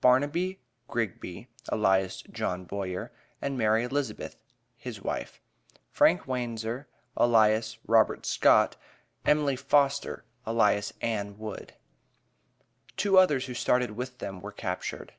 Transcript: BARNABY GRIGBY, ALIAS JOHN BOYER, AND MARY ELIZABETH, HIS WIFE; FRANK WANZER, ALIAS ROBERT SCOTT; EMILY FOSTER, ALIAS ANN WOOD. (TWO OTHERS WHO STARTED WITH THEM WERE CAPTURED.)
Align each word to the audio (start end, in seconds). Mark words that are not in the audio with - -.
BARNABY 0.00 0.60
GRIGBY, 0.86 1.48
ALIAS 1.72 2.22
JOHN 2.30 2.64
BOYER, 2.66 3.10
AND 3.40 3.58
MARY 3.58 3.82
ELIZABETH, 3.82 4.36
HIS 4.76 5.02
WIFE; 5.02 5.40
FRANK 5.90 6.28
WANZER, 6.28 6.86
ALIAS 7.18 7.78
ROBERT 7.88 8.24
SCOTT; 8.24 8.76
EMILY 9.26 9.56
FOSTER, 9.56 10.24
ALIAS 10.46 10.92
ANN 11.00 11.36
WOOD. 11.40 11.74
(TWO 12.96 13.18
OTHERS 13.18 13.46
WHO 13.46 13.54
STARTED 13.54 13.90
WITH 13.96 14.18
THEM 14.18 14.40
WERE 14.40 14.52
CAPTURED.) 14.52 15.14